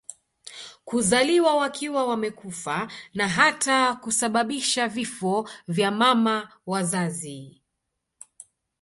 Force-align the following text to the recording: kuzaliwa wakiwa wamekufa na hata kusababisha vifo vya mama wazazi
kuzaliwa 0.85 1.55
wakiwa 1.55 2.05
wamekufa 2.07 2.87
na 3.13 3.27
hata 3.27 3.95
kusababisha 3.95 4.87
vifo 4.87 5.49
vya 5.67 5.91
mama 5.91 6.49
wazazi 6.65 7.61